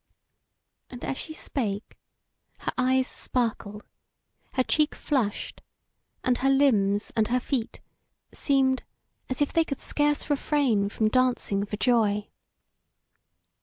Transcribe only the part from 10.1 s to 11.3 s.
refrain from